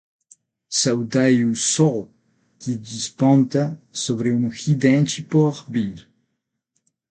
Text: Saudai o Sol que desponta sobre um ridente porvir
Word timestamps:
Saudai 0.71 1.45
o 1.45 1.55
Sol 1.55 2.09
que 2.59 2.75
desponta 2.75 3.79
sobre 3.91 4.31
um 4.31 4.47
ridente 4.49 5.21
porvir 5.21 6.09